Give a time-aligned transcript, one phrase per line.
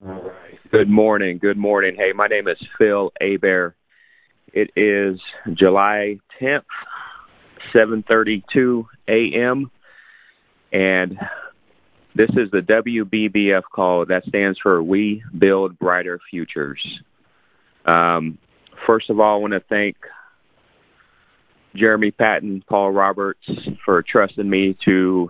[0.00, 1.38] Good morning.
[1.38, 1.96] Good morning.
[1.96, 3.74] Hey, my name is Phil Abear.
[4.52, 5.18] It is
[5.54, 6.62] July 10th,
[7.74, 9.70] 7:32 a.m.
[10.72, 11.18] and
[12.14, 14.06] this is the WBBF call.
[14.06, 16.80] That stands for We Build Brighter Futures.
[17.84, 18.38] Um,
[18.86, 19.96] first of all, I want to thank
[21.74, 23.44] Jeremy Patton, Paul Roberts
[23.84, 25.28] for trusting me to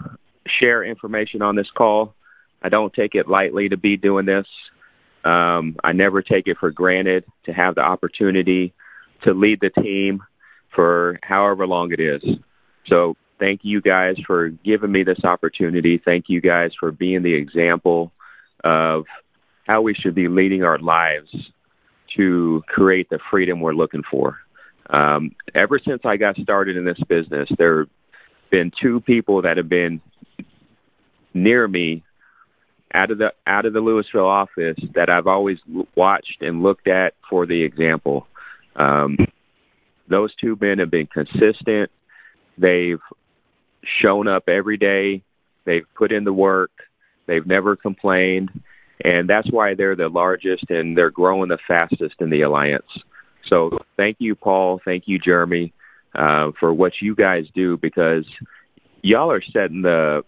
[0.61, 2.14] share information on this call.
[2.62, 4.46] I don't take it lightly to be doing this.
[5.25, 8.72] Um, I never take it for granted to have the opportunity
[9.25, 10.22] to lead the team
[10.75, 12.22] for however long it is.
[12.86, 16.00] So thank you guys for giving me this opportunity.
[16.03, 18.12] Thank you guys for being the example
[18.64, 19.04] of
[19.67, 21.29] how we should be leading our lives
[22.17, 24.39] to create the freedom we're looking for.
[24.90, 27.89] Um, ever since I got started in this business, there have
[28.50, 30.00] been two people that have been
[31.34, 32.03] near me
[32.92, 35.58] out of the out of the Louisville office that I've always
[35.94, 38.27] watched and looked at for the example.
[38.77, 39.17] Um,
[40.08, 41.91] those two men have been consistent.
[42.56, 43.00] They've
[44.03, 45.22] shown up every day.
[45.64, 46.70] They've put in the work.
[47.27, 48.50] They've never complained,
[49.05, 52.86] and that's why they're the largest and they're growing the fastest in the alliance.
[53.48, 54.80] So thank you, Paul.
[54.84, 55.73] Thank you, Jeremy,
[56.14, 58.25] uh, for what you guys do because
[59.02, 60.25] y'all are setting the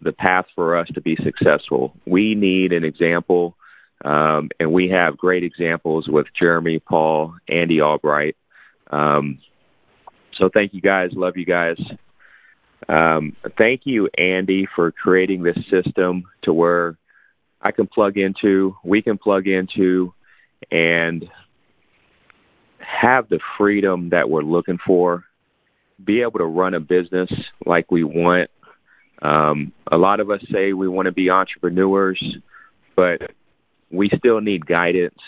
[0.00, 1.94] the path for us to be successful.
[2.06, 3.56] We need an example,
[4.04, 8.36] um, and we have great examples with Jeremy, Paul, Andy Albright.
[8.90, 9.38] Um,
[10.36, 11.10] so thank you guys.
[11.12, 11.76] Love you guys.
[12.88, 16.96] Um, thank you, Andy, for creating this system to where
[17.60, 20.14] I can plug into, we can plug into,
[20.70, 21.24] and
[22.78, 25.24] have the freedom that we're looking for,
[26.02, 27.30] be able to run a business
[27.66, 28.50] like we want.
[29.22, 32.22] Um, a lot of us say we want to be entrepreneurs,
[32.96, 33.30] but
[33.90, 35.18] we still need guidance.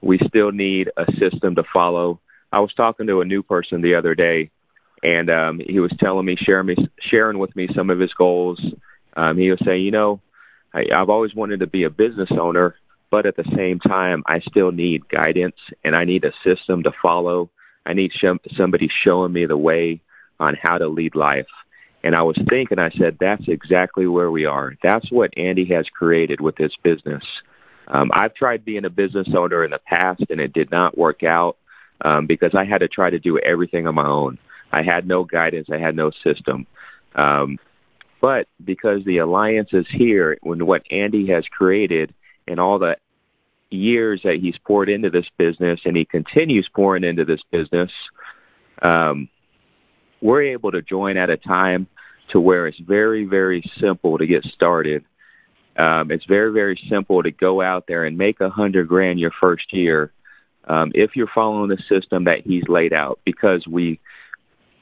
[0.00, 2.20] We still need a system to follow.
[2.52, 4.50] I was talking to a new person the other day,
[5.02, 6.76] and um, he was telling me, sharing me,
[7.10, 8.60] sharing with me some of his goals.
[9.16, 10.20] Um, he was saying, you know,
[10.72, 12.74] I, I've always wanted to be a business owner,
[13.10, 16.92] but at the same time, I still need guidance and I need a system to
[17.00, 17.50] follow.
[17.86, 20.00] I need sh- somebody showing me the way
[20.40, 21.46] on how to lead life.
[22.04, 24.74] And I was thinking, I said, that's exactly where we are.
[24.82, 27.24] That's what Andy has created with this business.
[27.88, 31.22] Um, I've tried being a business owner in the past, and it did not work
[31.22, 31.56] out
[32.02, 34.38] um, because I had to try to do everything on my own.
[34.70, 36.66] I had no guidance, I had no system.
[37.14, 37.58] Um,
[38.20, 42.12] but because the alliance is here, when what Andy has created
[42.46, 42.96] and all the
[43.70, 47.90] years that he's poured into this business and he continues pouring into this business,
[48.82, 49.30] um,
[50.20, 51.86] we're able to join at a time
[52.34, 55.04] to where it's very, very simple to get started.
[55.78, 59.30] Um, it's very, very simple to go out there and make a hundred grand your
[59.40, 60.12] first year
[60.66, 64.00] um, if you're following the system that he's laid out because we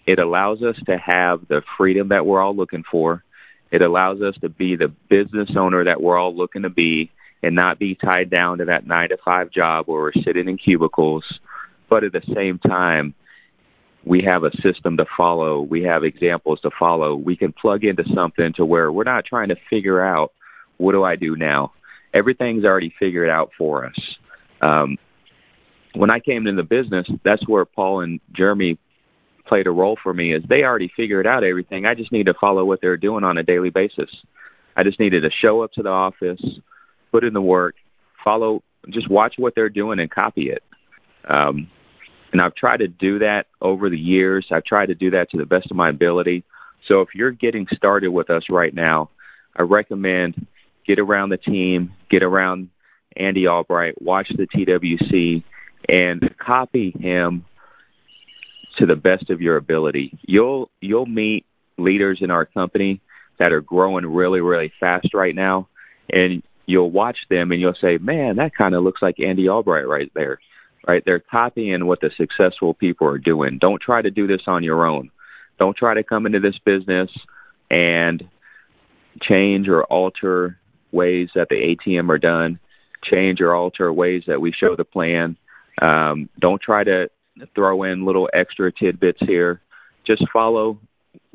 [0.06, 3.22] it allows us to have the freedom that we're all looking for.
[3.70, 7.10] It allows us to be the business owner that we're all looking to be
[7.42, 10.56] and not be tied down to that nine to five job where we're sitting in
[10.56, 11.24] cubicles.
[11.90, 13.14] But at the same time,
[14.04, 15.60] we have a system to follow.
[15.60, 17.14] We have examples to follow.
[17.14, 20.32] We can plug into something to where we're not trying to figure out
[20.78, 21.72] what do I do now.
[22.12, 23.94] Everything's already figured out for us.
[24.60, 24.98] Um,
[25.94, 28.78] when I came into the business, that's where Paul and Jeremy
[29.46, 30.34] played a role for me.
[30.34, 31.86] Is they already figured out everything.
[31.86, 34.10] I just need to follow what they're doing on a daily basis.
[34.76, 36.42] I just needed to show up to the office,
[37.10, 37.74] put in the work,
[38.24, 40.62] follow, just watch what they're doing and copy it.
[41.28, 41.68] Um,
[42.32, 44.46] and I've tried to do that over the years.
[44.50, 46.44] I've tried to do that to the best of my ability.
[46.88, 49.10] So if you're getting started with us right now,
[49.56, 50.46] I recommend
[50.86, 52.70] get around the team, get around
[53.16, 55.44] Andy Albright, watch the TWC,
[55.88, 57.44] and copy him
[58.78, 60.18] to the best of your ability.
[60.22, 61.44] You'll you'll meet
[61.76, 63.00] leaders in our company
[63.38, 65.68] that are growing really really fast right now,
[66.10, 69.86] and you'll watch them and you'll say, "Man, that kind of looks like Andy Albright
[69.86, 70.38] right there."
[70.86, 71.02] Right?
[71.04, 73.58] They're copying what the successful people are doing.
[73.58, 75.10] Don't try to do this on your own.
[75.58, 77.08] Don't try to come into this business
[77.70, 78.22] and
[79.20, 80.58] change or alter
[80.90, 82.58] ways that the ATM are done,
[83.04, 85.36] change or alter ways that we show the plan.
[85.80, 87.10] Um, don't try to
[87.54, 89.60] throw in little extra tidbits here.
[90.06, 90.78] Just follow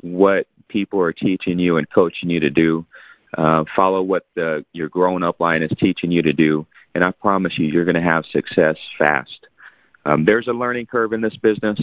[0.00, 2.86] what people are teaching you and coaching you to do.
[3.36, 7.10] Uh, follow what the, your grown up line is teaching you to do, and I
[7.10, 9.46] promise you, you're going to have success fast.
[10.04, 11.78] Um, there's a learning curve in this business.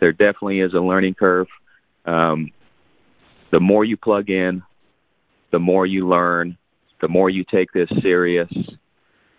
[0.00, 1.46] There definitely is a learning curve.
[2.06, 2.50] Um,
[3.50, 4.62] the more you plug in,
[5.52, 6.56] the more you learn,
[7.00, 8.50] the more you take this serious,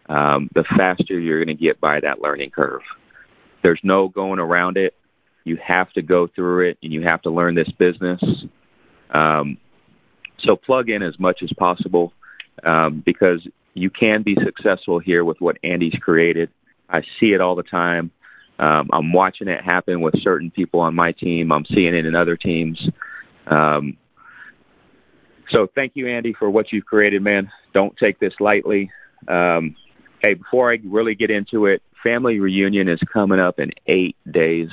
[0.08, 2.82] um, the faster you're going to get by that learning curve.
[3.64, 4.94] There's no going around it.
[5.44, 8.22] You have to go through it, and you have to learn this business.
[9.10, 9.58] Um,
[10.40, 12.14] so plug in as much as possible
[12.64, 16.50] um, because you can be successful here with what Andy's created.
[16.90, 18.12] I see it all the time.
[18.60, 21.52] Um, I'm watching it happen with certain people on my team.
[21.52, 22.80] I'm seeing it in other teams.
[23.48, 23.98] Um,
[25.50, 27.52] so thank you, Andy, for what you've created, man.
[27.74, 28.92] Don't take this lightly.
[29.28, 29.76] Um,
[30.22, 34.70] hey, before I really get into it, family reunion is coming up in eight days,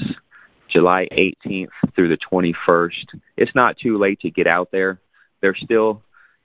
[0.70, 3.20] July 18th through the 21st.
[3.36, 5.00] It's not too late to get out there.
[5.40, 6.02] There's still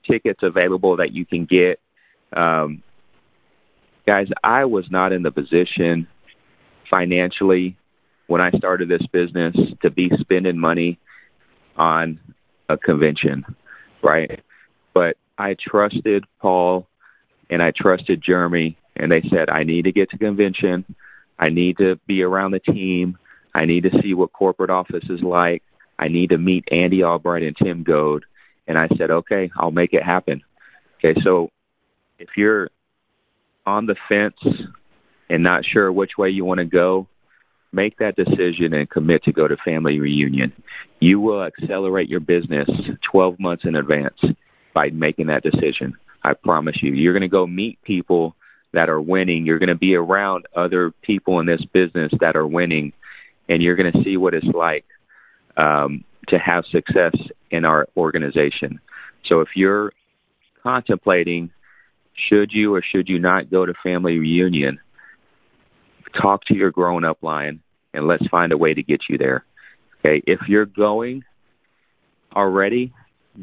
[0.09, 1.79] tickets available that you can get.
[2.35, 2.83] Um,
[4.05, 6.07] guys, I was not in the position
[6.89, 7.77] financially
[8.27, 10.99] when I started this business to be spending money
[11.77, 12.19] on
[12.69, 13.45] a convention,
[14.03, 14.41] right?
[14.93, 16.87] But I trusted Paul
[17.49, 20.85] and I trusted Jeremy, and they said, I need to get to convention.
[21.37, 23.17] I need to be around the team.
[23.53, 25.61] I need to see what corporate office is like.
[25.99, 28.25] I need to meet Andy Albright and Tim Goad.
[28.67, 30.41] And I said, okay, I'll make it happen.
[30.97, 31.51] Okay, so
[32.19, 32.69] if you're
[33.65, 34.35] on the fence
[35.29, 37.07] and not sure which way you want to go,
[37.71, 40.53] make that decision and commit to go to family reunion.
[40.99, 42.69] You will accelerate your business
[43.11, 44.17] 12 months in advance
[44.73, 45.93] by making that decision.
[46.23, 46.93] I promise you.
[46.93, 48.35] You're going to go meet people
[48.73, 49.45] that are winning.
[49.45, 52.93] You're going to be around other people in this business that are winning,
[53.47, 54.85] and you're going to see what it's like
[55.57, 57.15] um, to have success
[57.51, 58.79] in our organization.
[59.25, 59.93] So if you're
[60.63, 61.51] contemplating
[62.29, 64.79] should you or should you not go to family reunion,
[66.19, 67.61] talk to your grown up line
[67.93, 69.45] and let's find a way to get you there.
[69.99, 71.23] Okay, if you're going
[72.35, 72.93] already,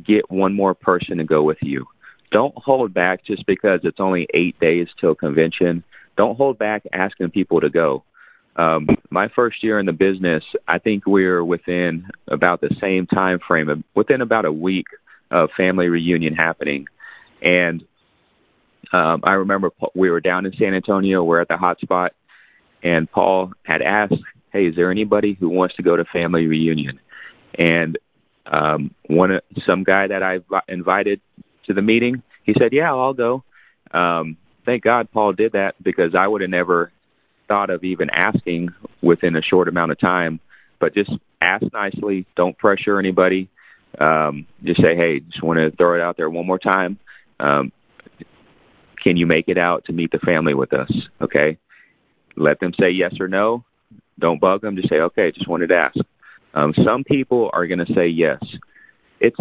[0.06, 1.86] get one more person to go with you.
[2.30, 5.84] Don't hold back just because it's only eight days till convention.
[6.16, 8.04] Don't hold back asking people to go.
[8.56, 13.06] Um, my first year in the business, I think we are within about the same
[13.06, 14.86] time frame, within about a week
[15.30, 16.86] of family reunion happening,
[17.40, 17.82] and
[18.92, 22.10] um, I remember we were down in San Antonio, we're at the hotspot,
[22.82, 24.14] and Paul had asked,
[24.52, 27.00] "Hey, is there anybody who wants to go to family reunion?"
[27.58, 27.98] And
[28.46, 31.20] um, one some guy that I invited
[31.66, 33.44] to the meeting, he said, "Yeah, I'll go."
[33.92, 34.36] Um,
[34.66, 36.92] thank God Paul did that because I would have never
[37.48, 40.40] thought of even asking within a short amount of time.
[40.80, 41.10] But just
[41.40, 42.26] ask nicely.
[42.36, 43.48] Don't pressure anybody.
[43.98, 46.98] Um, just say, "Hey, just want to throw it out there one more time."
[47.40, 47.72] Um,
[49.02, 50.90] can you make it out to meet the family with us?
[51.20, 51.58] Okay.
[52.36, 53.64] Let them say yes or no.
[54.18, 54.76] Don't bug them.
[54.76, 55.98] Just say, okay, just wanted to ask.
[56.54, 58.42] Um, some people are going to say yes.
[59.20, 59.38] It's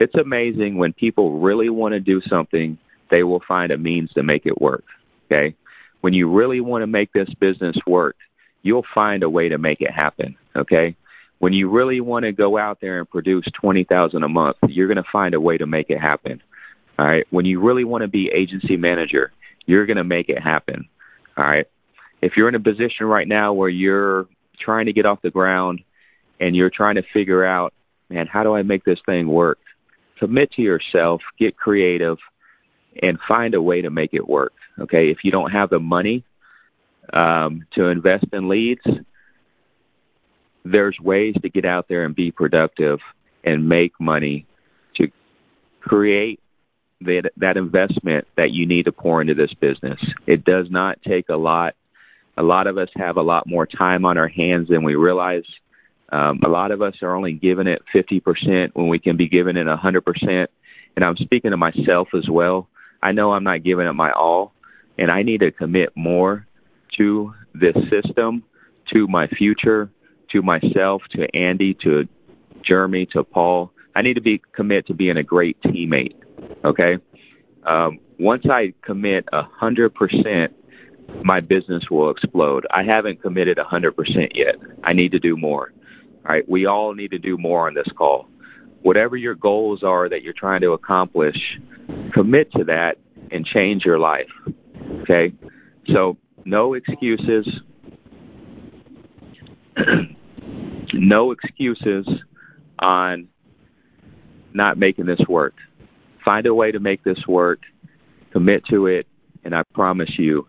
[0.00, 2.78] it's amazing when people really want to do something,
[3.10, 4.84] they will find a means to make it work.
[5.26, 5.54] Okay.
[6.00, 8.16] When you really want to make this business work,
[8.62, 10.36] you'll find a way to make it happen.
[10.56, 10.96] Okay.
[11.38, 14.88] When you really want to go out there and produce twenty thousand a month, you're
[14.88, 16.42] going to find a way to make it happen.
[16.98, 17.26] All right.
[17.30, 19.32] When you really want to be agency manager,
[19.66, 20.88] you're going to make it happen.
[21.36, 21.66] All right.
[22.20, 24.28] If you're in a position right now where you're
[24.60, 25.80] trying to get off the ground
[26.38, 27.72] and you're trying to figure out,
[28.08, 29.58] man, how do I make this thing work?
[30.18, 32.18] Commit to yourself, get creative,
[33.02, 34.52] and find a way to make it work.
[34.78, 35.10] Okay.
[35.10, 36.24] If you don't have the money
[37.12, 38.82] um, to invest in leads,
[40.64, 43.00] there's ways to get out there and be productive
[43.42, 44.46] and make money
[44.96, 45.08] to
[45.80, 46.38] create
[47.04, 50.00] that that investment that you need to pour into this business.
[50.26, 51.74] It does not take a lot.
[52.36, 55.44] A lot of us have a lot more time on our hands than we realize.
[56.10, 59.56] Um, a lot of us are only giving it 50% when we can be giving
[59.56, 60.46] it 100%.
[60.94, 62.68] And I'm speaking to myself as well.
[63.02, 64.52] I know I'm not giving it my all,
[64.98, 66.46] and I need to commit more
[66.98, 68.44] to this system,
[68.92, 69.90] to my future,
[70.30, 72.06] to myself, to Andy, to
[72.62, 73.72] Jeremy, to Paul.
[73.94, 76.14] I need to be commit to being a great teammate.
[76.64, 76.98] Okay.
[77.66, 80.54] Um, once I commit a hundred percent,
[81.24, 82.66] my business will explode.
[82.70, 84.56] I haven't committed a hundred percent yet.
[84.84, 85.72] I need to do more.
[86.24, 86.48] All right.
[86.48, 88.28] We all need to do more on this call.
[88.82, 91.36] Whatever your goals are that you're trying to accomplish,
[92.12, 92.96] commit to that
[93.30, 94.30] and change your life.
[95.02, 95.32] Okay.
[95.92, 97.48] So no excuses.
[100.94, 102.06] no excuses
[102.78, 103.28] on
[104.54, 105.54] not making this work.
[106.24, 107.60] Find a way to make this work,
[108.32, 109.06] commit to it,
[109.44, 110.46] and I promise you,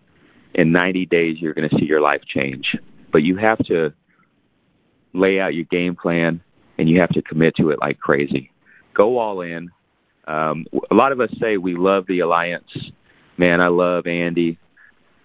[0.53, 2.75] in 90 days, you're going to see your life change.
[3.11, 3.93] But you have to
[5.13, 6.41] lay out your game plan
[6.77, 8.51] and you have to commit to it like crazy.
[8.95, 9.71] Go all in.
[10.27, 12.69] Um, a lot of us say we love the alliance.
[13.37, 14.57] Man, I love Andy.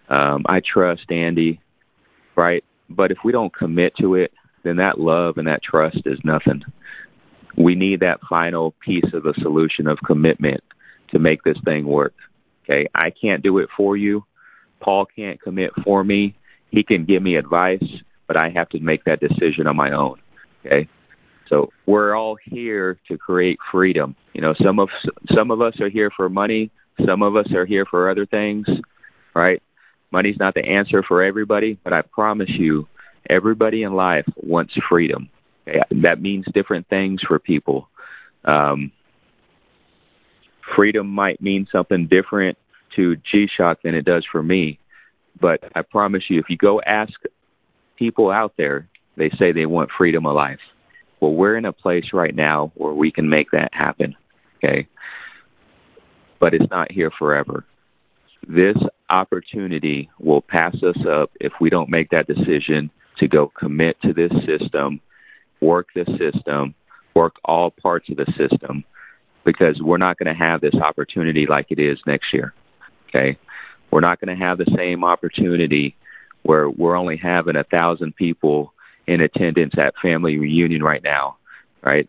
[0.09, 1.61] Um, I trust Andy,
[2.37, 2.65] right?
[2.89, 4.33] But if we don't commit to it,
[4.65, 6.63] then that love and that trust is nothing.
[7.59, 10.63] We need that final piece of the solution of commitment
[11.11, 12.15] to make this thing work.
[12.65, 14.25] Okay, I can't do it for you.
[14.81, 16.37] Paul can't commit for me.
[16.71, 17.85] He can give me advice,
[18.27, 20.21] but I have to make that decision on my own.
[20.65, 20.89] Okay,
[21.49, 24.15] so we're all here to create freedom.
[24.35, 24.89] You know, some of
[25.35, 26.71] some of us are here for money,
[27.05, 28.67] some of us are here for other things,
[29.35, 29.63] right?
[30.13, 32.87] Money's not the answer for everybody, but I promise you,
[33.29, 35.29] everybody in life wants freedom.
[35.91, 37.89] That means different things for people.
[38.45, 38.93] Um,
[40.75, 42.59] freedom might mean something different
[42.97, 44.79] to G-Shock than it does for me,
[45.41, 47.13] but I promise you, if you go ask
[47.97, 50.61] people out there, they say they want freedom of life.
[51.21, 54.17] Well, we're in a place right now where we can make that happen.
[54.57, 54.87] Okay.
[56.39, 57.65] But it's not here forever.
[58.47, 58.77] This
[59.11, 64.13] opportunity will pass us up if we don't make that decision to go commit to
[64.13, 65.01] this system,
[65.61, 66.75] work the system,
[67.15, 68.85] work all parts of the system,
[69.45, 72.55] because we're not going to have this opportunity like it is next year.
[73.09, 73.39] Okay.
[73.91, 75.97] We're not going to have the same opportunity
[76.43, 78.73] where we're only having a thousand people
[79.07, 81.37] in attendance at family reunion right now,
[81.83, 82.09] right?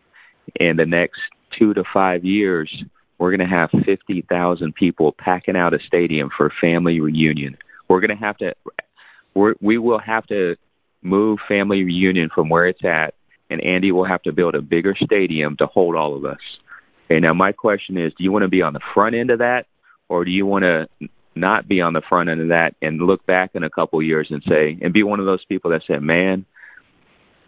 [0.59, 1.19] In the next
[1.57, 2.83] two to five years,
[3.17, 7.57] we're going to have 50,000 people packing out a stadium for family reunion.
[7.87, 8.53] We're going to have to,
[9.33, 10.55] we're, we will have to
[11.01, 13.13] move family reunion from where it's at,
[13.49, 16.39] and Andy will have to build a bigger stadium to hold all of us.
[17.05, 19.39] Okay, now my question is, do you want to be on the front end of
[19.39, 19.65] that,
[20.07, 20.87] or do you want to
[21.35, 24.27] not be on the front end of that and look back in a couple years
[24.29, 26.45] and say, and be one of those people that said, man,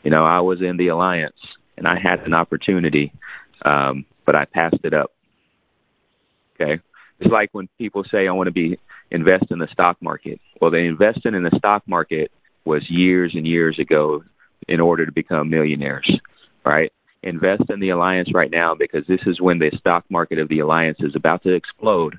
[0.04, 1.36] you know, I was in the alliance
[1.78, 3.12] and I had an opportunity,
[3.64, 5.12] um, but I passed it up.
[6.56, 6.82] Okay.
[7.20, 8.80] It's like when people say, I want to be
[9.12, 10.40] invest in the stock market.
[10.60, 12.32] Well, the investing in the stock market
[12.66, 14.24] was years and years ago
[14.68, 16.10] in order to become millionaires,
[16.66, 16.92] right?
[17.24, 20.60] Invest in the alliance right now because this is when the stock market of the
[20.60, 22.18] alliance is about to explode.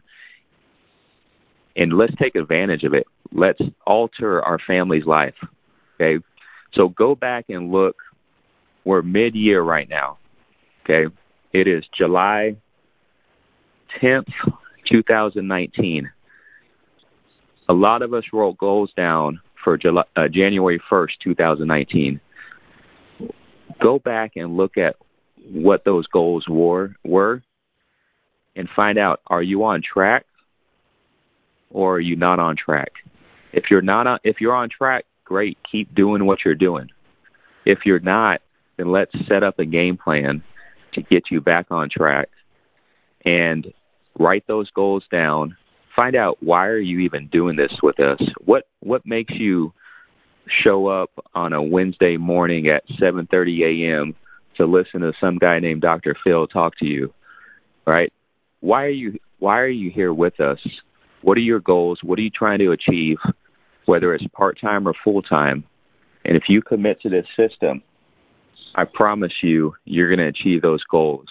[1.76, 3.06] And let's take advantage of it.
[3.32, 5.34] Let's alter our family's life.
[6.00, 6.22] Okay.
[6.74, 7.96] So go back and look.
[8.84, 10.18] We're mid year right now.
[10.84, 11.12] Okay.
[11.52, 12.56] It is July
[14.00, 14.32] 10th,
[14.90, 16.10] 2019.
[17.68, 22.20] A lot of us wrote goals down for July, uh, January 1st, 2019.
[23.82, 24.96] Go back and look at
[25.50, 27.42] what those goals were were
[28.54, 30.24] and find out are you on track
[31.70, 32.92] or are you not on track?
[33.52, 35.58] If you're not on, if you're on track, great.
[35.70, 36.90] Keep doing what you're doing.
[37.64, 38.40] If you're not,
[38.76, 40.42] then let's set up a game plan
[40.94, 42.28] to get you back on track
[43.24, 43.72] and
[44.18, 45.56] write those goals down.
[45.94, 48.20] Find out why are you even doing this with us?
[48.44, 49.72] What what makes you
[50.62, 54.14] show up on a Wednesday morning at 7:30 a.m.
[54.56, 56.16] to listen to some guy named Dr.
[56.24, 57.12] Phil talk to you?
[57.86, 58.12] Right?
[58.60, 60.58] Why are you why are you here with us?
[61.22, 62.00] What are your goals?
[62.02, 63.18] What are you trying to achieve?
[63.86, 65.64] whether it's part time or full time.
[66.24, 67.82] And if you commit to this system,
[68.74, 71.26] I promise you, you're going to achieve those goals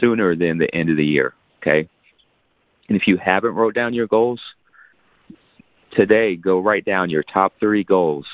[0.00, 1.34] sooner than the end of the year.
[1.62, 1.88] Okay.
[2.88, 4.40] And if you haven't wrote down your goals,
[5.92, 8.26] today go write down your top three goals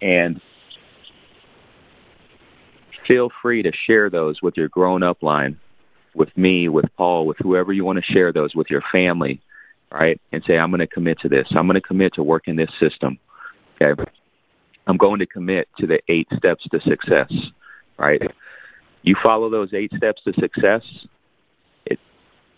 [0.00, 0.40] and
[3.06, 5.58] feel free to share those with your grown up line,
[6.14, 9.40] with me, with Paul, with whoever you want to share those with your family,
[9.90, 10.20] right?
[10.32, 11.46] And say, I'm going to commit to this.
[11.50, 13.18] I'm going to commit to working this system.
[13.80, 14.02] Okay.
[14.86, 17.32] I'm going to commit to the eight steps to success,
[17.98, 18.20] right?
[19.02, 20.82] You follow those eight steps to success.
[21.86, 21.98] It,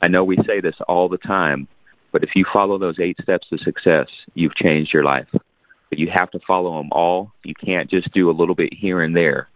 [0.00, 1.69] I know we say this all the time,
[2.14, 5.26] but if you follow those eight steps to success, you've changed your life.
[5.33, 7.33] But you have to follow them all.
[7.42, 9.49] You can't just do a little bit here and there.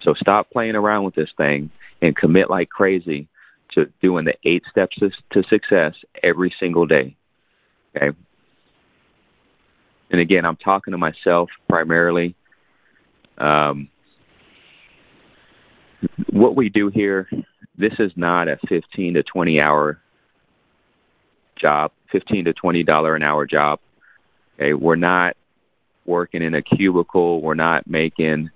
[0.00, 1.70] So stop playing around with this thing
[2.00, 3.28] and commit like crazy
[3.72, 5.92] to doing the eight steps to, success
[6.22, 7.14] every single day.
[7.94, 8.16] Okay.
[10.10, 12.34] And again, I'm talking to myself primarily.
[13.36, 13.90] Um,
[16.30, 17.28] what we do here,
[17.76, 20.00] this is not a 15 to 20 hour
[21.56, 23.80] job, 15 to 20 dollar an hour job.
[24.54, 25.36] Okay, we're not
[26.04, 27.40] working in a cubicle.
[27.42, 28.50] We're not making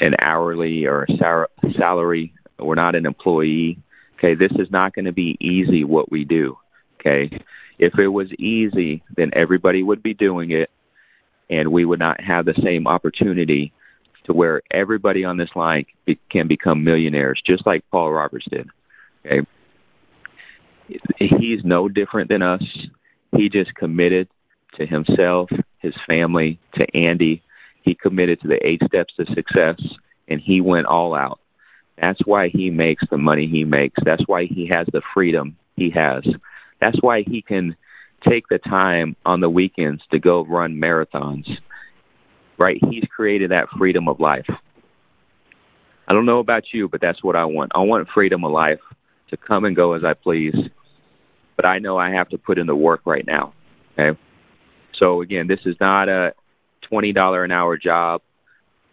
[0.00, 2.32] an hourly or a salary.
[2.58, 3.78] We're not an employee.
[4.18, 6.58] Okay, this is not going to be easy what we do.
[7.00, 7.30] Okay,
[7.78, 10.70] if it was easy, then everybody would be doing it,
[11.48, 13.72] and we would not have the same opportunity
[14.24, 15.86] to where everybody on this line
[16.30, 18.68] can become millionaires, just like Paul Roberts did.
[19.24, 19.46] Okay.
[21.18, 22.62] He's no different than us.
[23.36, 24.28] He just committed
[24.76, 27.42] to himself, his family, to Andy.
[27.82, 29.80] He committed to the eight steps to success,
[30.28, 31.40] and he went all out.
[32.00, 33.98] That's why he makes the money he makes.
[34.04, 36.24] That's why he has the freedom he has.
[36.80, 37.76] That's why he can
[38.28, 41.48] take the time on the weekends to go run marathons.
[42.56, 42.80] Right?
[42.90, 44.48] He's created that freedom of life.
[46.08, 47.72] I don't know about you, but that's what I want.
[47.74, 48.80] I want freedom of life
[49.30, 50.54] to come and go as I please.
[51.58, 53.52] But I know I have to put in the work right now.
[53.98, 54.18] Okay?
[54.94, 56.32] So again, this is not a
[56.90, 58.22] $20 an hour job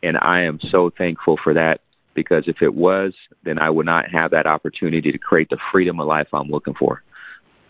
[0.05, 1.81] and I am so thankful for that
[2.13, 5.99] because if it was, then I would not have that opportunity to create the freedom
[5.99, 7.01] of life I'm looking for.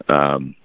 [0.09, 0.55] Um,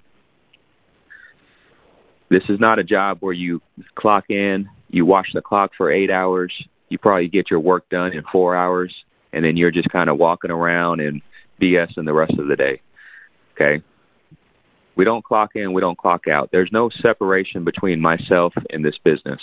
[2.29, 3.61] this is not a job where you
[3.95, 6.53] clock in, you watch the clock for eight hours,
[6.89, 8.93] you probably get your work done in four hours,
[9.31, 11.21] and then you're just kind of walking around and
[11.61, 12.81] BSing the rest of the day.
[13.53, 13.81] Okay?
[14.95, 16.49] We don't clock in, we don't clock out.
[16.51, 19.41] There's no separation between myself and this business.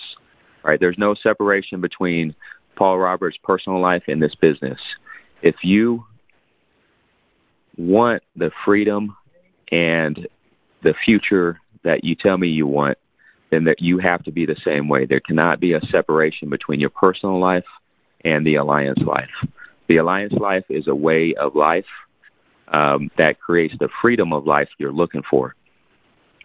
[0.62, 0.78] Right?
[0.78, 2.34] There's no separation between
[2.76, 4.78] Paul Roberts' personal life and this business.
[5.42, 6.04] If you
[7.76, 9.16] want the freedom
[9.70, 10.26] and
[10.82, 12.98] the future that you tell me you want,
[13.50, 15.06] then that you have to be the same way.
[15.06, 17.64] There cannot be a separation between your personal life
[18.24, 19.30] and the alliance life.
[19.88, 21.86] The alliance life is a way of life
[22.72, 25.54] um, that creates the freedom of life you're looking for.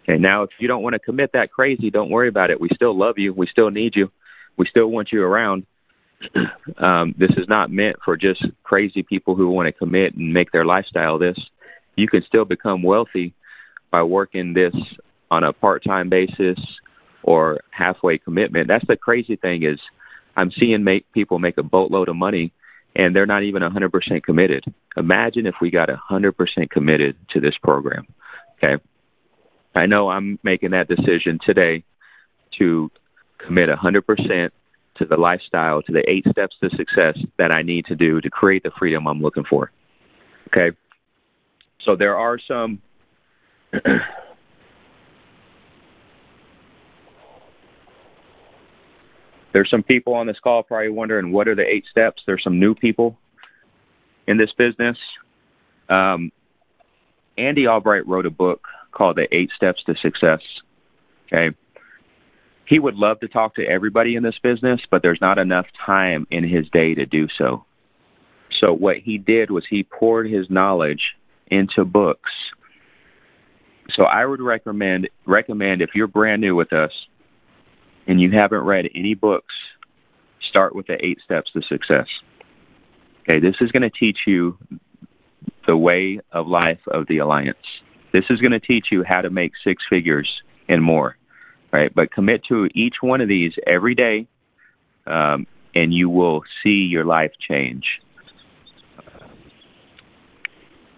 [0.08, 2.60] And now, if you don't want to commit that crazy, don't worry about it.
[2.60, 3.34] We still love you.
[3.34, 4.12] We still need you.
[4.58, 5.65] We still want you around.
[6.77, 10.51] um, this is not meant for just crazy people who want to commit and make
[10.51, 11.38] their lifestyle this.
[11.96, 13.34] You can still become wealthy
[13.92, 14.74] by working this
[15.32, 16.60] on a part-time basis
[17.24, 18.68] or halfway commitment.
[18.68, 19.80] That's the crazy thing is
[20.36, 22.51] I'm seeing make people make a boatload of money
[22.95, 24.63] and they're not even 100% committed.
[24.97, 28.05] Imagine if we got 100% committed to this program.
[28.63, 28.81] Okay.
[29.75, 31.83] I know I'm making that decision today
[32.59, 32.91] to
[33.39, 34.50] commit 100%
[34.98, 38.29] to the lifestyle, to the eight steps to success that I need to do to
[38.29, 39.72] create the freedom I'm looking for.
[40.48, 40.77] Okay.
[41.83, 42.81] So there are some
[49.53, 52.24] there's some people on this call probably wondering what are the eight steps.
[52.25, 53.18] There's some new people
[54.27, 54.98] in this business.
[55.89, 56.31] Um,
[57.37, 60.42] Andy Albright wrote a book called The Eight Steps to Success.
[61.31, 61.55] Okay
[62.66, 66.25] he would love to talk to everybody in this business, but there's not enough time
[66.31, 67.66] in his day to do so.
[68.59, 71.01] So what he did was he poured his knowledge
[71.48, 72.31] into books.
[73.96, 76.92] So I would recommend recommend if you're brand new with us
[78.07, 79.53] and you haven't read any books,
[80.50, 82.07] start with the 8 steps to success.
[83.22, 84.57] Okay, this is going to teach you
[85.68, 87.57] the way of life of the alliance.
[88.11, 90.29] This is going to teach you how to make six figures
[90.68, 91.18] and more
[91.74, 91.94] right?
[91.94, 94.27] But commit to each one of these every day,
[95.07, 97.83] um, and you will see your life change.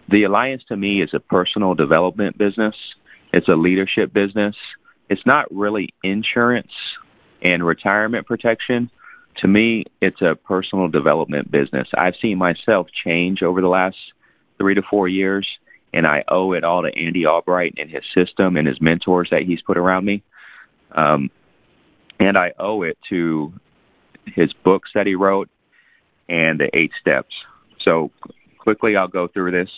[0.10, 2.76] The Alliance to me is a personal development business.
[3.34, 4.56] It's a leadership business.
[5.10, 6.72] It's not really insurance
[7.42, 8.90] and retirement protection.
[9.38, 11.88] To me, it's a personal development business.
[11.96, 13.98] I've seen myself change over the last
[14.58, 15.48] three to four years,
[15.94, 19.44] and I owe it all to Andy Albright and his system and his mentors that
[19.44, 20.24] he's put around me.
[20.94, 21.30] Um,
[22.20, 23.54] and I owe it to
[24.26, 25.50] his books that he wrote
[26.30, 27.34] and the eight steps.
[27.84, 28.12] So
[28.58, 29.70] quickly, I'll go through this.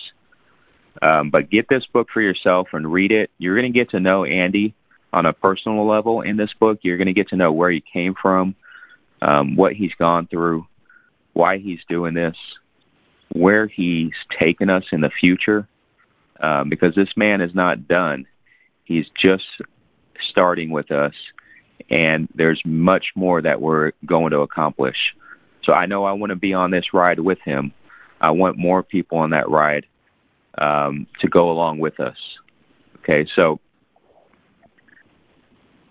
[1.01, 3.29] Um, but get this book for yourself and read it.
[3.37, 4.73] You're going to get to know Andy
[5.13, 6.79] on a personal level in this book.
[6.81, 8.55] You're going to get to know where he came from,
[9.21, 10.67] um, what he's gone through,
[11.33, 12.35] why he's doing this,
[13.31, 15.67] where he's taken us in the future.
[16.39, 18.27] Um, because this man is not done.
[18.83, 19.43] He's just
[20.29, 21.13] starting with us,
[21.89, 25.15] and there's much more that we're going to accomplish.
[25.63, 27.73] So I know I want to be on this ride with him.
[28.21, 29.87] I want more people on that ride
[30.57, 32.17] um, to go along with us.
[32.97, 33.59] Okay, so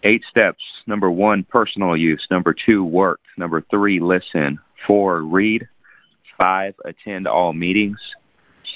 [0.07, 0.63] eight steps.
[0.87, 2.25] Number one, personal use.
[2.31, 3.21] Number two, work.
[3.37, 4.59] Number three, listen.
[4.87, 5.69] Four, read.
[6.39, 7.99] Five, attend all meetings.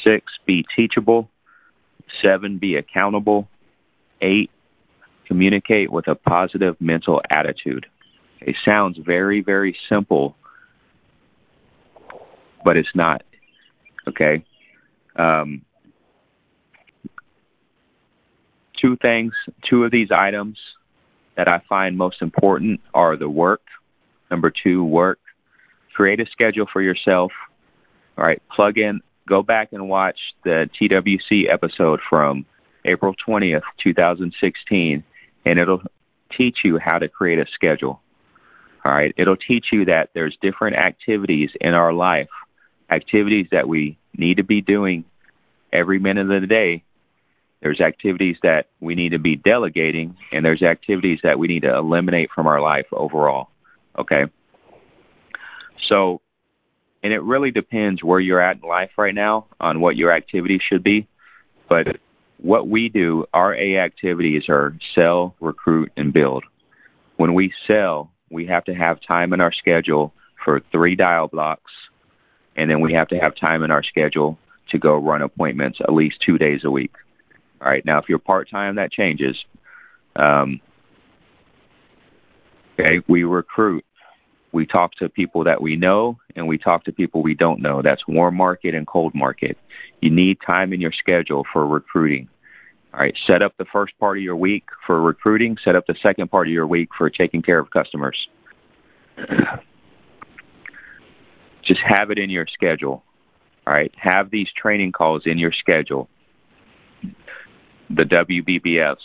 [0.03, 1.31] Six, be teachable.
[2.21, 3.49] Seven, be accountable.
[4.21, 4.51] Eight,
[5.27, 7.87] communicate with a positive mental attitude.
[8.41, 10.35] It sounds very, very simple,
[12.65, 13.23] but it's not.
[14.09, 14.45] Okay?
[15.15, 15.63] Um,
[18.81, 19.35] two things,
[19.69, 20.59] two of these items
[21.37, 23.63] that I find most important are the work.
[24.31, 25.19] Number two, work.
[25.95, 27.33] Create a schedule for yourself.
[28.17, 32.45] All right, plug in go back and watch the TWC episode from
[32.85, 35.05] April 20th, 2016,
[35.47, 35.83] and it'll
[36.37, 38.01] teach you how to create a schedule.
[38.85, 39.15] All right.
[39.17, 42.29] It'll teach you that there's different activities in our life,
[42.91, 45.05] activities that we need to be doing
[45.73, 46.83] every minute of the day.
[47.61, 51.77] There's activities that we need to be delegating, and there's activities that we need to
[51.77, 53.51] eliminate from our life overall.
[53.99, 54.25] Okay.
[55.89, 56.21] So,
[57.03, 60.61] and it really depends where you're at in life right now on what your activities
[60.67, 61.07] should be.
[61.69, 61.99] But
[62.39, 66.45] what we do, our A activities are sell, recruit, and build.
[67.17, 71.73] When we sell, we have to have time in our schedule for three dial blocks,
[72.57, 74.39] and then we have to have time in our schedule
[74.71, 76.95] to go run appointments at least two days a week.
[77.61, 77.85] All right.
[77.85, 79.37] Now, if you're part time, that changes.
[80.17, 80.61] Um,
[82.79, 83.85] okay, we recruit.
[84.53, 87.83] We talk to people that we know, and we talk to people we don't know.
[87.83, 89.57] That's warm market and cold market.
[90.01, 92.29] You need time in your schedule for recruiting.
[92.93, 95.95] All right, set up the first part of your week for recruiting, set up the
[96.03, 98.17] second part of your week for taking care of customers.
[101.65, 103.05] Just have it in your schedule.
[103.67, 106.09] All right, have these training calls in your schedule.
[107.91, 108.97] The WBBFs,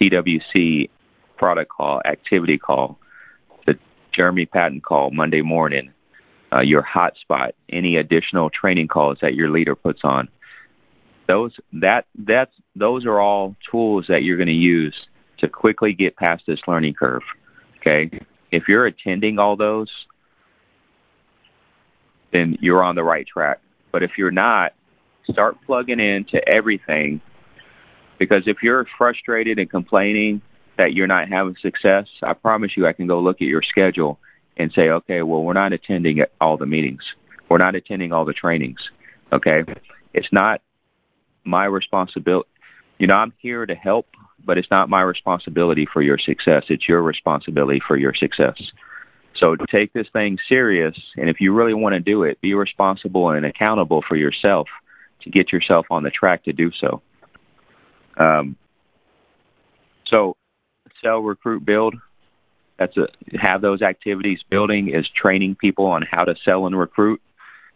[0.00, 0.88] TWC
[1.36, 2.98] product call, activity call,
[3.66, 3.74] the
[4.14, 5.92] Jeremy Patton call Monday morning,
[6.52, 10.28] uh, your hotspot, any additional training calls that your leader puts on
[11.32, 14.94] those that that's those are all tools that you're going to use
[15.38, 17.22] to quickly get past this learning curve.
[17.78, 18.10] Okay,
[18.50, 19.88] if you're attending all those,
[22.32, 23.60] then you're on the right track.
[23.90, 24.72] But if you're not,
[25.30, 27.20] start plugging into everything
[28.22, 30.40] because if you're frustrated and complaining
[30.78, 34.20] that you're not having success, I promise you I can go look at your schedule
[34.56, 37.02] and say, okay, well, we're not attending all the meetings.
[37.48, 38.78] We're not attending all the trainings.
[39.32, 39.64] Okay.
[40.14, 40.62] It's not
[41.42, 42.48] my responsibility.
[43.00, 44.06] You know, I'm here to help,
[44.44, 46.62] but it's not my responsibility for your success.
[46.68, 48.54] It's your responsibility for your success.
[49.34, 53.30] So take this thing serious, and if you really want to do it, be responsible
[53.30, 54.68] and accountable for yourself
[55.22, 57.02] to get yourself on the track to do so.
[58.16, 58.56] Um,
[60.06, 60.36] so,
[61.02, 61.94] sell, recruit, build.
[62.78, 63.06] That's a
[63.38, 64.40] have those activities.
[64.50, 67.20] Building is training people on how to sell and recruit.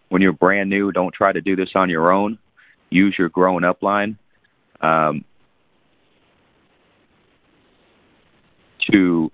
[0.09, 2.39] When you're brand new, don't try to do this on your own
[2.91, 4.19] use your growing up line
[4.81, 5.25] um,
[8.91, 9.31] to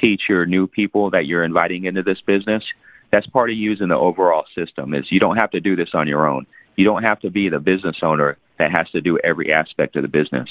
[0.00, 2.62] teach your new people that you're inviting into this business.
[3.10, 4.94] That's part of using the overall system.
[4.94, 6.46] Is you don't have to do this on your own.
[6.76, 10.02] You don't have to be the business owner that has to do every aspect of
[10.02, 10.48] the business.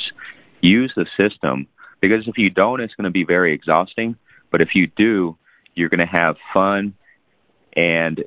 [0.61, 1.67] Use the system
[2.01, 4.15] because if you don't, it's going to be very exhausting.
[4.51, 5.37] But if you do,
[5.75, 6.93] you're going to have fun
[7.73, 8.23] and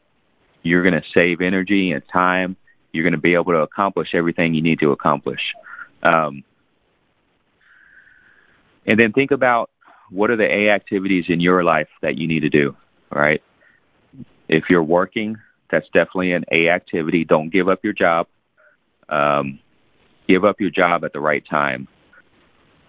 [0.62, 2.56] you're going to save energy and time
[2.92, 5.40] you're going to be able to accomplish everything you need to accomplish.
[6.02, 6.44] Um,
[8.86, 9.70] and then think about
[10.10, 12.76] what are the A activities in your life that you need to do,
[13.10, 13.42] right?
[14.48, 15.36] If you're working,
[15.70, 17.24] that's definitely an A activity.
[17.24, 18.26] Don't give up your job.
[19.08, 19.58] Um,
[20.28, 21.88] give up your job at the right time.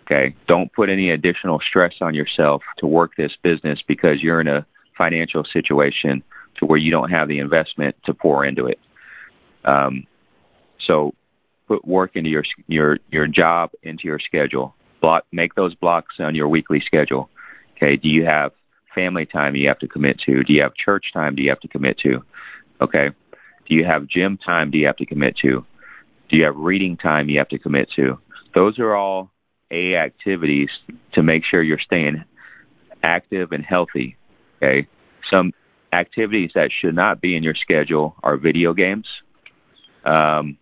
[0.03, 0.35] Okay.
[0.47, 4.65] Don't put any additional stress on yourself to work this business because you're in a
[4.97, 6.23] financial situation
[6.59, 8.79] to where you don't have the investment to pour into it.
[9.65, 10.05] Um,
[10.85, 11.13] so
[11.67, 14.75] put work into your your your job into your schedule.
[15.01, 17.29] Block make those blocks on your weekly schedule.
[17.77, 17.95] Okay.
[17.95, 18.51] Do you have
[18.93, 20.43] family time you have to commit to?
[20.43, 22.23] Do you have church time do you have to commit to?
[22.81, 23.09] Okay.
[23.67, 25.65] Do you have gym time do you have to commit to?
[26.33, 28.19] You have reading time you have to commit to?
[28.53, 29.31] Those are all
[29.71, 30.69] A activities
[31.13, 32.23] to make sure you're staying
[33.03, 34.17] active and healthy.
[34.61, 34.87] Okay.
[35.31, 35.53] Some
[35.91, 39.05] activities that should not be in your schedule are video games
[40.05, 40.57] um,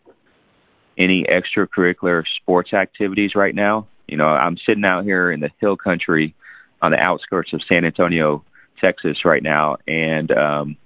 [0.98, 3.88] any extracurricular sports activities right now.
[4.08, 6.36] You know, I'm sitting out here in the hill country
[6.82, 8.44] on the outskirts of San Antonio,
[8.80, 10.78] Texas right now, and um,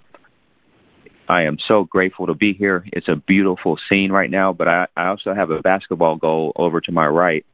[1.28, 2.86] I am so grateful to be here.
[2.94, 6.82] It's a beautiful scene right now, but I, I also have a basketball goal over
[6.82, 7.46] to my right,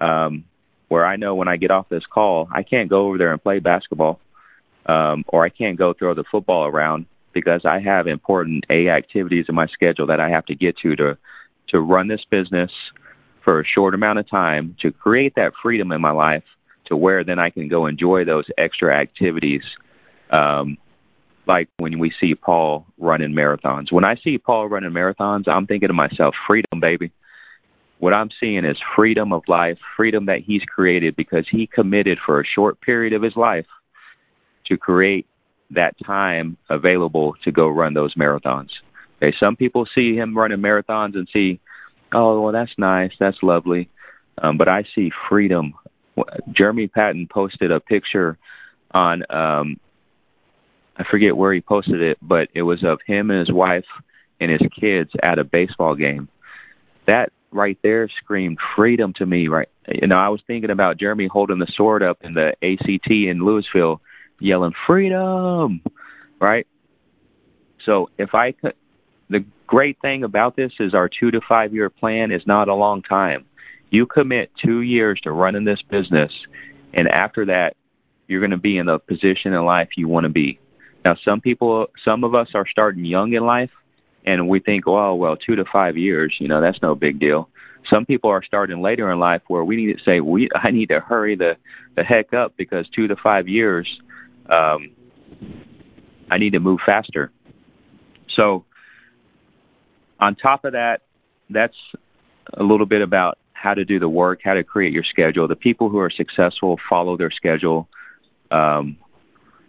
[0.00, 0.44] um,
[0.88, 3.42] where I know when I get off this call, I can't go over there and
[3.42, 4.20] play basketball,
[4.86, 9.46] um, or I can't go throw the football around because I have important A activities
[9.48, 11.18] in my schedule that I have to get to to
[11.68, 12.70] to run this business
[13.44, 16.44] for a short amount of time to create that freedom in my life
[16.86, 19.62] to where then I can go enjoy those extra activities.
[20.30, 20.78] Um,
[21.48, 23.90] like when we see Paul running marathons.
[23.90, 27.10] When I see Paul running marathons, I'm thinking to myself, freedom, baby.
[27.98, 32.40] What I'm seeing is freedom of life, freedom that he's created because he committed for
[32.40, 33.66] a short period of his life
[34.66, 35.26] to create
[35.70, 38.68] that time available to go run those marathons.
[39.20, 41.58] Okay, some people see him running marathons and see,
[42.12, 43.88] oh, well, that's nice, that's lovely,
[44.42, 45.74] um, but I see freedom.
[46.52, 48.38] Jeremy Patton posted a picture
[48.92, 49.80] on, um,
[50.98, 53.84] I forget where he posted it, but it was of him and his wife
[54.40, 56.28] and his kids at a baseball game.
[57.06, 59.48] That right there screamed freedom to me.
[59.48, 63.10] Right, you know, I was thinking about Jeremy holding the sword up in the ACT
[63.10, 64.00] in Louisville,
[64.40, 65.82] yelling freedom.
[66.40, 66.66] Right.
[67.84, 68.74] So if I could,
[69.30, 72.74] the great thing about this is our two to five year plan is not a
[72.74, 73.46] long time.
[73.90, 76.32] You commit two years to running this business,
[76.92, 77.76] and after that,
[78.26, 80.58] you're going to be in the position in life you want to be.
[81.08, 83.70] Now, some people, some of us are starting young in life,
[84.26, 87.48] and we think, oh, well, two to five years, you know, that's no big deal.
[87.88, 90.90] Some people are starting later in life where we need to say, we, I need
[90.90, 91.56] to hurry the
[91.96, 93.88] the heck up because two to five years,
[94.50, 94.90] um,
[96.30, 97.32] I need to move faster.
[98.36, 98.66] So,
[100.20, 101.00] on top of that,
[101.48, 101.76] that's
[102.52, 105.48] a little bit about how to do the work, how to create your schedule.
[105.48, 107.88] The people who are successful follow their schedule
[108.50, 108.98] um,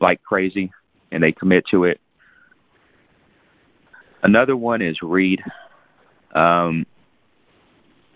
[0.02, 0.71] like crazy,
[1.12, 2.00] and they commit to it.
[4.22, 5.41] Another one is read.
[6.36, 6.86] Um,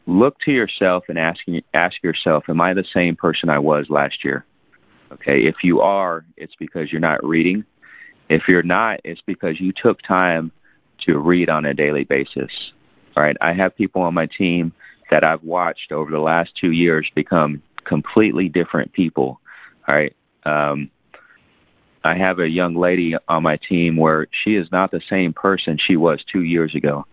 [0.06, 1.40] look to yourself and ask
[1.74, 4.46] ask yourself, am I the same person I was last year?
[5.12, 7.64] Okay, if you are, it's because you're not reading.
[8.30, 10.52] If you're not, it's because you took time
[11.06, 12.52] to read on a daily basis.
[13.16, 14.74] All right, I have people on my team
[15.12, 19.40] that I've watched over the last two years become completely different people.
[19.88, 20.90] All right, um,
[22.04, 25.78] I have a young lady on my team where she is not the same person
[25.78, 27.06] she was two years ago.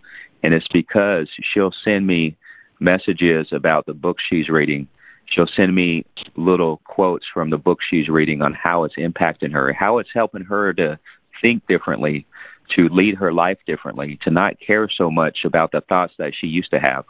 [0.43, 2.37] And it's because she'll send me
[2.81, 4.89] messages about the book she's reading.
[5.27, 9.73] She'll send me little quotes from the book she's reading on how it's impacting her,
[9.73, 10.99] how it's helping her to
[11.41, 12.27] think differently,
[12.75, 16.49] to lead her life differently, to not care so much about the thoughts that she
[16.49, 17.05] used to have.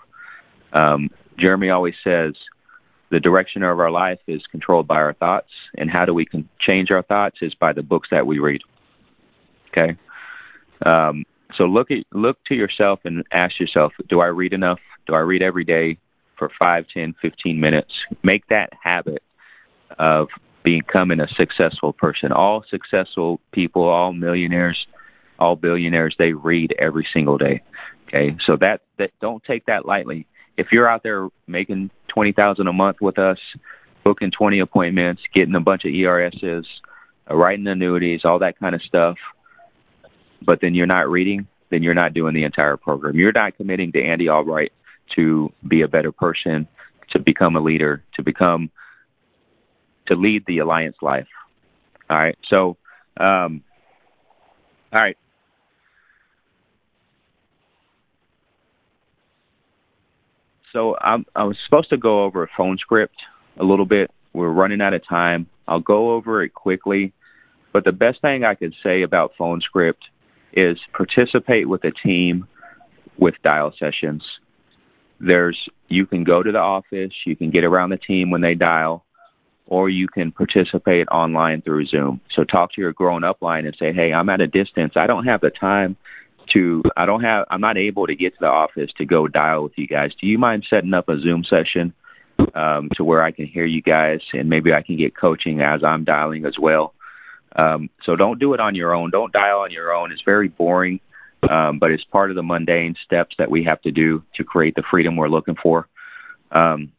[0.72, 2.34] Um, Jeremy always says,
[3.10, 6.26] the direction of our life is controlled by our thoughts, and how do we
[6.60, 8.62] change our thoughts is by the books that we read.
[9.68, 9.96] Okay,
[10.84, 11.24] um,
[11.56, 14.80] so look at look to yourself and ask yourself: Do I read enough?
[15.06, 15.98] Do I read every day
[16.38, 17.92] for five, ten, fifteen minutes?
[18.22, 19.22] Make that habit
[19.98, 20.28] of
[20.62, 22.32] becoming a successful person.
[22.32, 24.86] All successful people, all millionaires,
[25.38, 27.62] all billionaires, they read every single day.
[28.06, 30.26] Okay, so that that don't take that lightly
[30.60, 33.38] if you're out there making twenty thousand a month with us,
[34.04, 36.66] booking twenty appointments, getting a bunch of ERSs,
[37.30, 39.16] uh, writing annuities, all that kind of stuff,
[40.42, 43.16] but then you're not reading, then you're not doing the entire program.
[43.16, 44.72] You're not committing to Andy Albright
[45.16, 46.68] to be a better person,
[47.10, 48.70] to become a leader, to become
[50.06, 51.28] to lead the alliance life.
[52.08, 52.36] All right.
[52.48, 52.76] So,
[53.18, 53.62] um,
[54.92, 55.16] all right.
[60.72, 63.16] So I'm, I was supposed to go over a phone script
[63.58, 64.10] a little bit.
[64.32, 65.46] We're running out of time.
[65.66, 67.12] I'll go over it quickly.
[67.72, 70.04] But the best thing I could say about phone script
[70.52, 72.46] is participate with a team
[73.18, 74.24] with dial sessions.
[75.20, 78.54] There's you can go to the office, you can get around the team when they
[78.54, 79.04] dial,
[79.66, 82.20] or you can participate online through Zoom.
[82.34, 84.94] So talk to your grown up line and say, Hey, I'm at a distance.
[84.96, 85.96] I don't have the time
[86.52, 89.64] to I don't have I'm not able to get to the office to go dial
[89.64, 90.12] with you guys.
[90.20, 91.92] Do you mind setting up a Zoom session
[92.54, 95.84] um, to where I can hear you guys and maybe I can get coaching as
[95.84, 96.94] I'm dialing as well?
[97.56, 99.10] Um, so don't do it on your own.
[99.10, 100.12] Don't dial on your own.
[100.12, 101.00] It's very boring,
[101.48, 104.74] um, but it's part of the mundane steps that we have to do to create
[104.76, 105.88] the freedom we're looking for.
[106.52, 106.92] Um,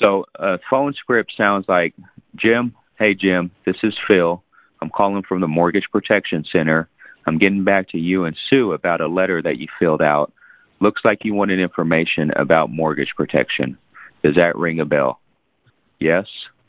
[0.00, 1.94] so a phone script sounds like
[2.36, 2.74] Jim.
[2.98, 4.42] Hey Jim, this is Phil.
[4.82, 6.88] I'm calling from the Mortgage Protection Center
[7.26, 10.32] I'm getting back to you and Sue about a letter that you filled out.
[10.80, 13.76] Looks like you wanted information about mortgage protection.
[14.22, 15.20] Does that ring a bell?
[15.98, 16.26] Yes?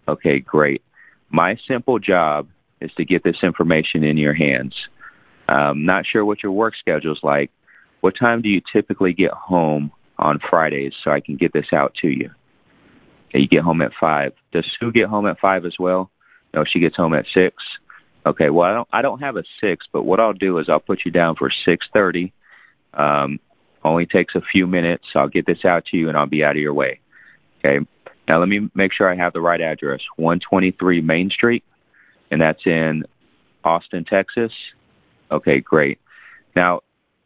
[0.08, 0.84] Okay, great.
[1.30, 2.48] My simple job
[2.82, 4.76] is to get this information in your hands.
[5.48, 7.52] I'm not sure what your work schedule is like.
[8.02, 11.94] What time do you typically get home on Fridays so I can get this out
[12.02, 12.32] to you?
[13.30, 14.34] Okay, you get home at 5.
[14.52, 16.10] Does Sue get home at 5 as well?
[16.54, 17.56] No, she gets home at 6.
[18.26, 20.80] Okay, well I don't I don't have a six, but what I'll do is I'll
[20.80, 22.34] put you down for six thirty.
[22.94, 23.40] Um,
[23.84, 25.06] only takes a few minutes.
[25.16, 27.00] I'll get this out to you and I'll be out of your way.
[27.66, 27.86] Okay.
[28.28, 30.02] Now let me make sure I have the right address.
[30.18, 31.64] One twenty three Main Street,
[32.30, 33.04] and that's in
[33.64, 34.52] Austin, Texas.
[35.32, 36.00] Okay, great.
[36.56, 36.82] Now,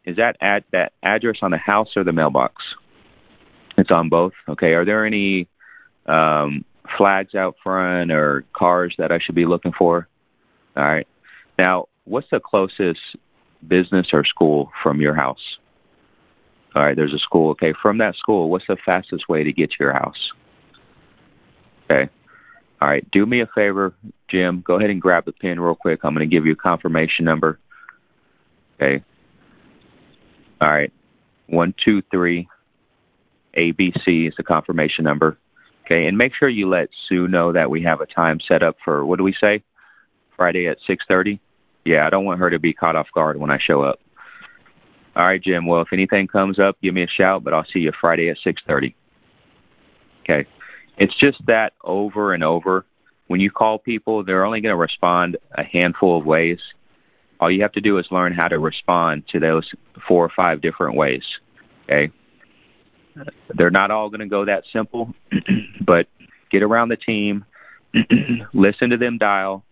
[0.05, 2.63] is that at that address on the house or the mailbox?
[3.77, 4.33] It's on both.
[4.47, 4.73] Okay.
[4.73, 5.47] Are there any
[6.05, 6.63] um,
[6.97, 10.07] flags out front or cars that I should be looking for?
[10.75, 11.07] All right.
[11.57, 12.99] Now, what's the closest
[13.67, 15.57] business or school from your house?
[16.75, 17.51] All right, there's a school.
[17.51, 20.31] Okay, from that school, what's the fastest way to get to your house?
[21.89, 22.09] Okay.
[22.81, 23.93] All right, do me a favor,
[24.29, 24.61] Jim.
[24.65, 26.01] Go ahead and grab the pen real quick.
[26.03, 27.57] I'm going to give you a confirmation number.
[28.75, 29.03] Okay.
[30.59, 30.91] All right.
[31.47, 32.49] One, two, three.
[33.55, 35.37] ABC is the confirmation number.
[35.85, 38.75] Okay, and make sure you let Sue know that we have a time set up
[38.83, 39.63] for what do we say?
[40.35, 41.39] Friday at six thirty.
[41.85, 43.99] Yeah, I don't want her to be caught off guard when I show up.
[45.15, 45.65] All right, Jim.
[45.65, 48.37] Well, if anything comes up, give me a shout, but I'll see you Friday at
[48.43, 48.95] six thirty.
[50.23, 50.47] Okay.
[50.97, 52.85] It's just that over and over.
[53.27, 56.59] When you call people, they're only going to respond a handful of ways.
[57.39, 59.69] All you have to do is learn how to respond to those
[60.07, 61.23] four or five different ways.
[61.83, 62.11] Okay.
[63.55, 65.13] They're not all going to go that simple,
[65.81, 66.07] but
[66.51, 67.45] get around the team,
[68.53, 69.63] listen to them dial,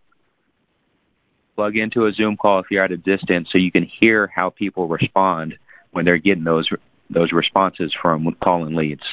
[1.56, 4.50] plug into a Zoom call if you're at a distance so you can hear how
[4.50, 5.56] people respond
[5.92, 6.68] when they're getting those
[7.10, 9.04] those responses from calling leads.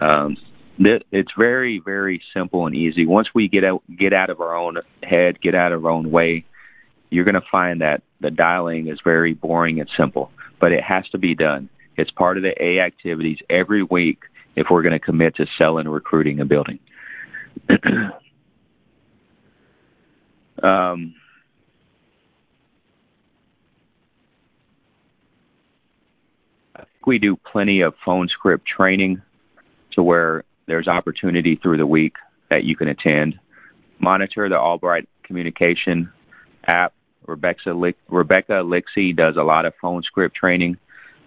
[0.00, 0.36] Um,
[0.78, 3.06] it's very very simple and easy.
[3.06, 6.10] Once we get out get out of our own head, get out of our own
[6.10, 6.44] way,
[7.10, 10.30] you're going to find that the dialing is very boring and simple,
[10.60, 11.68] but it has to be done.
[11.96, 14.18] It's part of the A activities every week
[14.54, 16.78] if we're going to commit to selling, recruiting, and building.
[20.62, 21.14] um,
[26.74, 29.22] I we do plenty of phone script training
[29.92, 32.16] to where there's opportunity through the week
[32.50, 33.38] that you can attend.
[33.98, 36.12] Monitor the Albright communication
[36.66, 36.92] app.
[37.26, 37.74] Rebecca
[38.08, 40.76] Rebecca Lixie does a lot of phone script training.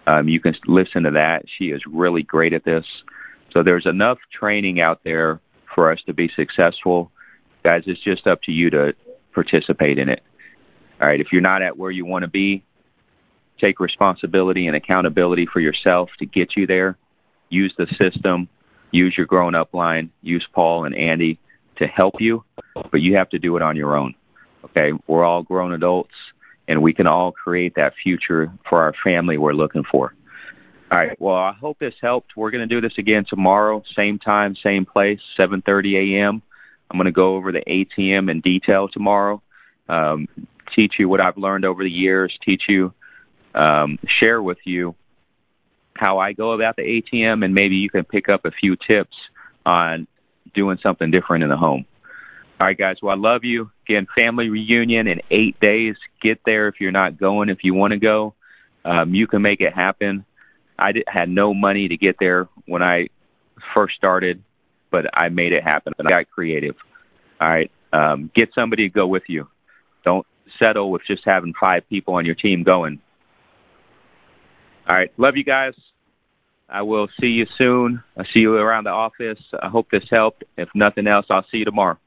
[0.07, 1.43] Um, you can listen to that.
[1.57, 2.85] She is really great at this.
[3.51, 5.41] So there's enough training out there
[5.75, 7.11] for us to be successful.
[7.63, 8.93] Guys, it's just up to you to
[9.33, 10.21] participate in it.
[11.01, 12.63] All right, if you're not at where you want to be,
[13.59, 16.97] take responsibility and accountability for yourself to get you there.
[17.49, 18.47] Use the system,
[18.91, 21.39] use your grown up line, use Paul and Andy
[21.77, 22.43] to help you,
[22.73, 24.13] but you have to do it on your own.
[24.65, 26.13] Okay, we're all grown adults
[26.67, 30.13] and we can all create that future for our family we're looking for.
[30.91, 31.19] All right.
[31.19, 32.35] Well, I hope this helped.
[32.35, 36.41] We're going to do this again tomorrow, same time, same place, 7:30 a.m.
[36.89, 39.41] I'm going to go over the ATM in detail tomorrow.
[39.87, 40.27] Um,
[40.75, 42.35] teach you what I've learned over the years.
[42.43, 42.93] Teach you,
[43.55, 44.95] um, share with you
[45.95, 49.15] how I go about the ATM, and maybe you can pick up a few tips
[49.65, 50.07] on
[50.53, 51.85] doing something different in the home.
[52.59, 52.97] All right, guys.
[53.01, 53.71] Well, I love you.
[53.85, 55.95] Again, family reunion in eight days.
[56.21, 57.49] Get there if you're not going.
[57.49, 58.33] If you want to go,
[58.85, 60.25] um, you can make it happen.
[60.77, 63.09] I did, had no money to get there when I
[63.73, 64.43] first started,
[64.91, 65.93] but I made it happen.
[65.99, 66.75] I got creative.
[67.39, 67.71] All right.
[67.91, 69.47] Um, get somebody to go with you.
[70.03, 70.25] Don't
[70.57, 73.01] settle with just having five people on your team going.
[74.89, 75.11] All right.
[75.17, 75.73] Love you guys.
[76.67, 78.03] I will see you soon.
[78.17, 79.39] I'll see you around the office.
[79.61, 80.43] I hope this helped.
[80.57, 81.97] If nothing else, I'll see you tomorrow.